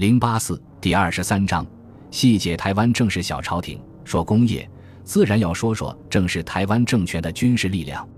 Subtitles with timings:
[0.00, 1.66] 零八四第二十三章，
[2.10, 3.78] 细解台湾正式小朝廷。
[4.02, 4.66] 说工业，
[5.04, 8.08] 自然要说说正是台湾政权的军事力量。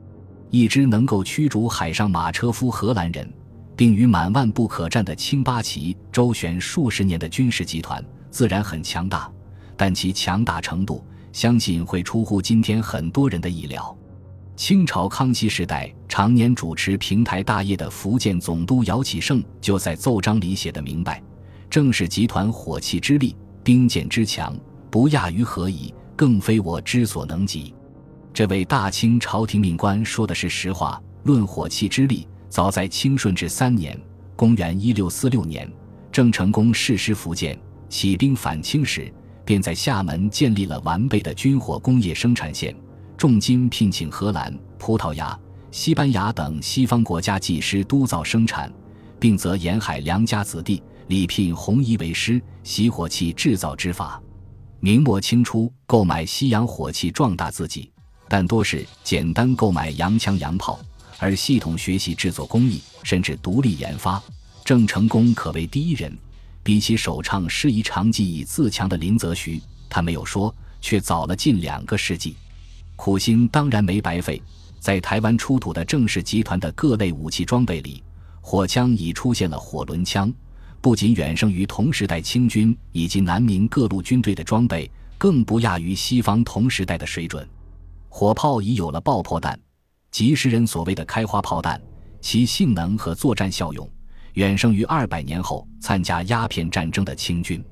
[0.50, 3.28] 一支能够驱逐海上马车夫荷兰人，
[3.74, 9.28] 并与满万不可战的清八旗周旋数十年的军事集团，自然很强大。
[9.76, 13.98] 但其强大程度，相信会出乎今天很多人的意料。
[14.54, 21.20] 清朝康熙时代，常年主持平台大业的福建总督姚启圣，就在奏章里写得明白：
[21.72, 23.34] 郑氏集团火器之力，
[23.64, 24.54] 兵舰之强，
[24.90, 27.74] 不亚于何以，更非我之所能及。
[28.30, 31.02] 这位大清朝廷命官说的是实话。
[31.22, 33.98] 论火器之力，早在清顺治三年
[34.36, 35.72] （公元1646年），
[36.12, 37.58] 郑成功誓师福建，
[37.88, 39.10] 起兵反清时，
[39.42, 42.76] 便在厦门建立了完备的军火工业生产线，
[43.16, 48.70] 重金聘请荷兰、葡萄牙、西班牙等西方国家技师督造生产，
[49.18, 54.20] 并择沿海良家子弟，礼聘红衣为师，习火器制造之法。
[54.80, 57.90] 明末清初购买西洋火器，壮大自己。
[58.28, 60.80] 但多是简单购买洋枪洋炮，
[61.18, 64.22] 而系统学习制作工艺，甚至独立研发。
[64.64, 66.16] 郑成功可谓第一人，
[66.62, 72.36] 比起首倡师夷长技以自强的林则徐，他没有说，却早了近两个世纪。
[72.96, 74.40] 苦心当然没白费，
[74.80, 78.02] 在台湾出土的郑氏集团的各类武器装备里，
[78.40, 80.32] 火枪已出现了火轮枪，
[80.82, 87.48] 不仅远胜于同时代清军以及南明各路军队的装备，更不亚于西方同时代的水准。
[88.08, 89.56] 火炮已有了爆破弹，
[90.10, 91.80] 即时人所谓的开花炮弹，
[92.20, 93.88] 其性能和作战效用
[94.32, 97.64] 远胜于二百年后参加鸦片战争的清军。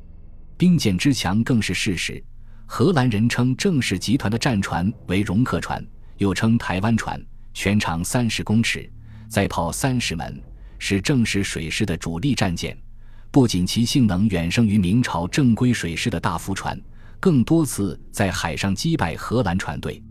[0.57, 2.23] 兵舰之强更是事实。
[2.65, 5.85] 荷兰人称郑氏集团的战船为容克船，
[6.19, 7.21] 又称台湾船，
[7.53, 8.89] 全长三十公尺，
[9.29, 10.41] 载炮三十门，
[10.79, 12.81] 是郑氏水师的主力战舰。
[13.33, 16.79] 不仅其性能远胜于明朝正规水师的大福船，
[17.21, 20.03] 更多次在海上击败荷兰船队。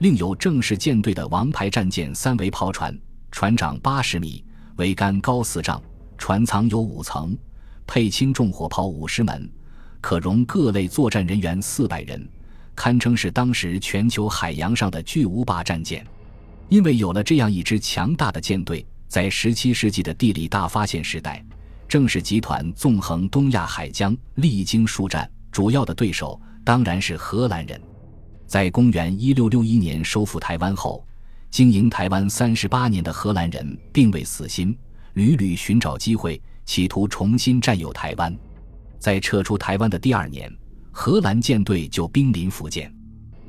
[0.00, 2.96] 另有正式舰队的王牌战舰三桅炮船，
[3.32, 4.44] 船长八十米，
[4.76, 5.82] 桅杆高四丈，
[6.18, 7.34] 船舱有五层，
[7.86, 9.50] 配轻重火炮五十门，
[10.02, 12.28] 可容各类作战人员四百人，
[12.76, 16.06] 堪称是当时全球海洋上的巨无霸战舰。
[16.68, 21.42] 因为有了这样一支强大的舰队，在十七世纪的地理大发现时代，
[21.88, 27.80] 正式集团纵横东亚海疆，历经数战，主要的对手当然是荷兰人。
[28.46, 31.02] 在公元一六六一年收复台湾后，
[31.50, 34.76] 经营台湾三十八年的荷兰人并未死心，
[35.14, 38.36] 屡屡寻找机会，企图重新占有台湾。
[38.98, 40.54] 在撤出台湾的第二年，
[40.92, 42.94] 荷兰舰队就兵临福建。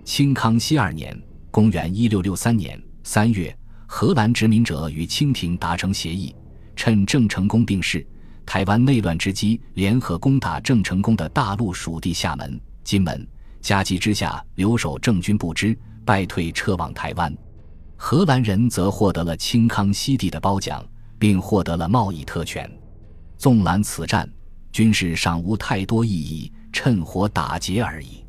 [0.06, 3.54] 清康熙二年（公元一六六三年）三月，
[3.86, 6.34] 荷兰殖民者与清廷达成协议，
[6.74, 8.06] 趁郑成功病逝、
[8.50, 13.28] 台湾内乱之机，联合攻打郑成功的大陆属地厦门、金门。
[13.62, 17.32] 夹击之下，留守郑军不知败退，撤往台湾。
[17.96, 20.84] 荷兰人则获得了清康熙帝的褒奖，
[21.20, 22.68] 并获得了贸易特权。
[23.38, 24.28] 纵览此战，
[24.72, 28.26] 军事尚无太多意义，趁火打劫而已。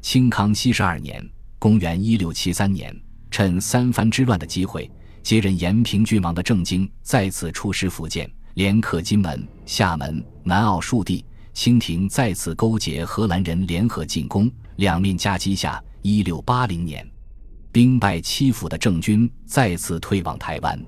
[0.00, 1.28] 清康熙十二年
[1.58, 2.96] （公元一六七三年），
[3.32, 4.88] 趁三藩之乱的机会，
[5.24, 11.22] 接任延平郡王的郑经再次出师福建，连克金门、厦门、南澳数地。
[11.52, 14.50] 清廷再次勾结荷兰人联合进攻。
[14.76, 17.06] 两面夹击下，一六八零年，
[17.70, 20.78] 兵败七府的郑军再次退往台湾。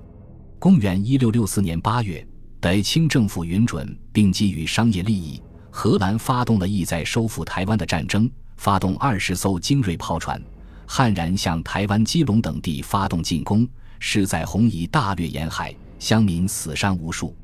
[0.57, 2.27] 公元一六六四年八月，
[2.59, 8.27] 得清政府允准，并基于商业利益，荷兰发动了意在收复台湾的战争，
[8.57, 10.41] 发动二十艘精锐炮船，
[10.87, 13.67] 悍然向台湾基隆等地发动进攻，
[13.99, 17.35] 势在洪以大掠沿海，乡民死伤无数。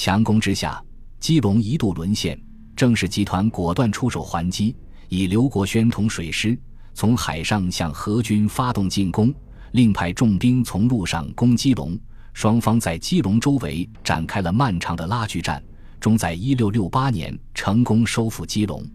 [0.00, 0.80] 强攻之下，
[1.18, 2.40] 基隆一度沦陷，
[2.76, 4.72] 郑氏集团果断出手还击。
[5.08, 6.56] 以刘国轩统水师，
[6.94, 9.34] 从海上向荷军发动进攻，
[9.72, 11.98] 另派重兵从陆上攻基隆。
[12.32, 15.60] 双方在基隆周围展开了漫长的拉锯战，
[15.98, 18.86] 终在1668年成功收复基隆，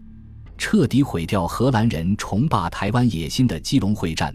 [0.56, 4.34] 彻底毁掉荷兰人重霸台湾野心的基隆会战，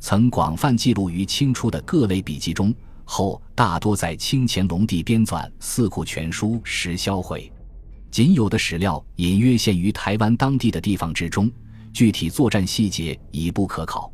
[0.00, 2.74] 曾广泛记录于清初的各类笔记中，
[3.12, 7.50] 后大多在清乾隆帝编纂《四库全书》时销毁。
[8.08, 11.50] 仅有的史料隐约限于台湾当地的地方之中，
[11.92, 14.12] 具体作战细节已不可考。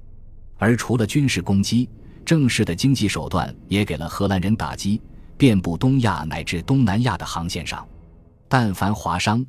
[0.57, 1.91] 而除了军事攻击，
[2.25, 5.03] 正式的经济手段也给了荷兰人打击，
[5.37, 7.87] 遍布东亚乃至东南亚的航线上，
[8.49, 9.45] 但凡华商，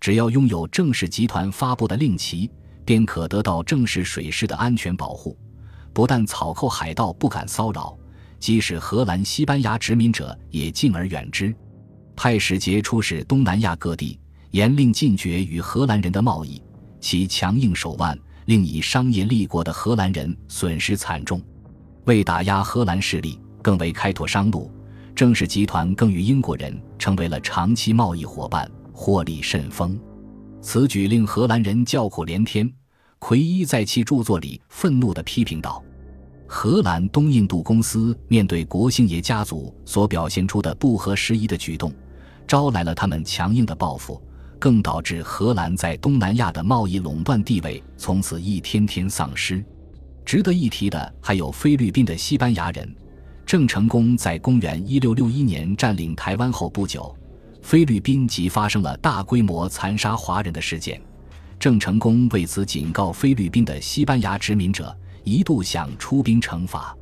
[0.00, 2.50] 只要拥有正式集团发布的令旗，
[2.84, 5.38] 便可得到正式水师的安全保护。
[5.92, 7.97] 不但草寇海盗不敢骚扰，
[8.38, 11.54] 即使荷兰、西班牙殖民者也敬而远之。
[12.16, 14.18] 派使节出使东南亚各地，
[14.50, 16.60] 严令禁绝与荷兰人的贸易，
[17.00, 21.40] 其强硬手腕令以商业立国的荷兰人损失惨重。
[22.04, 24.70] 为打压荷兰势力，更为开拓商路，
[25.14, 29.98] 郑氏集团更与英国人成为了长期贸易伙伴，获利甚丰。
[30.60, 32.68] 此举令荷兰人叫苦连天。
[33.20, 35.82] 奎伊在其著作里愤怒地批评道
[36.50, 41.92] ：“荷兰东印度公司面对国姓爷家族所表现出的不合时宜的举动，
[42.46, 44.20] 招来了他们强硬的报复，
[44.58, 49.62] 更导致荷兰在东南亚的贸易垄断地位从此一天天丧失。”
[50.24, 52.96] 值得一提的还有菲律宾的西班牙人。
[53.44, 57.14] 郑成功在公元一六六一年占领台湾后不久，
[57.60, 61.00] 菲律宾即发生了大规模残杀华人的事件。
[61.58, 64.96] 郑成功为此警告菲律宾的西班牙殖民者，
[65.28, 66.96] 一度想出兵惩罚。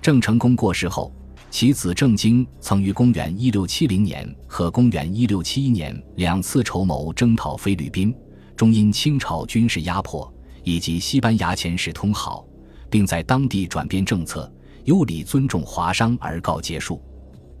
[0.00, 1.12] 郑成功过世后，
[1.50, 8.14] 其子郑经曾于公元一六七零年和公元一六七一年两次筹谋征讨菲律宾，
[8.56, 10.32] 终因清朝军事压迫
[10.62, 12.46] 以及西班牙遣使通好，
[12.88, 14.50] 并在当地转变政策，
[14.84, 17.02] 有礼尊重华商而告结束。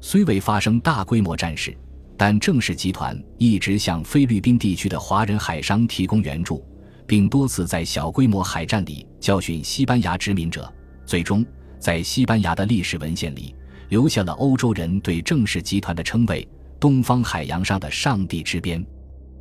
[0.00, 1.76] 虽未发生大规模战事。
[2.16, 6.64] 但郑氏集团一直向菲律宾地区的华人海商提供援助，
[7.08, 10.70] 并多次在小规模海战里教训西班牙殖民者。
[11.06, 11.42] 最终，
[11.78, 13.54] 在西班牙的历史文献里，
[13.88, 16.46] 留下了欧洲人对郑氏集团的称谓
[16.78, 18.84] ——“东方海洋上的上帝之鞭”。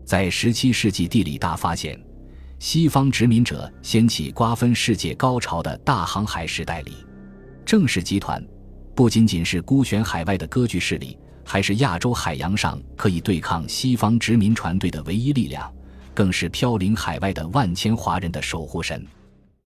[0.05, 2.01] 在17世纪地理大发现、
[2.59, 6.93] 西方殖民者掀起瓜分世界高潮的大航海时代里，
[7.65, 8.41] 郑氏集团
[8.95, 11.17] 不仅仅是孤悬海外的割据势力。
[11.43, 15.69] 还是亚洲海洋上可以对抗西方殖民船队的唯一力量，
[16.13, 19.05] 更是飘零海外的万千华人的守护神。